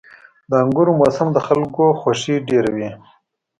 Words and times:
•د 0.49 0.51
انګورو 0.63 0.91
موسم 0.99 1.27
د 1.33 1.37
خلکو 1.47 1.85
خوښي 2.01 2.35
ډېروي. 2.47 2.89